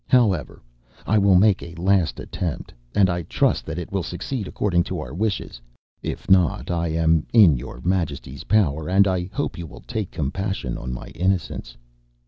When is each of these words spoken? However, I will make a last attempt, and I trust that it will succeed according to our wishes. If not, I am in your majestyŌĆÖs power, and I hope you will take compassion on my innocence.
However, 0.07 0.63
I 1.05 1.19
will 1.19 1.35
make 1.35 1.61
a 1.61 1.75
last 1.75 2.19
attempt, 2.19 2.73
and 2.95 3.07
I 3.07 3.21
trust 3.21 3.67
that 3.67 3.77
it 3.77 3.91
will 3.91 4.01
succeed 4.01 4.47
according 4.47 4.83
to 4.85 4.99
our 4.99 5.13
wishes. 5.13 5.61
If 6.01 6.27
not, 6.27 6.71
I 6.71 6.87
am 6.87 7.27
in 7.33 7.55
your 7.55 7.79
majestyŌĆÖs 7.81 8.47
power, 8.47 8.89
and 8.89 9.05
I 9.07 9.29
hope 9.31 9.59
you 9.59 9.67
will 9.67 9.81
take 9.85 10.09
compassion 10.09 10.75
on 10.75 10.91
my 10.91 11.09
innocence. 11.09 11.77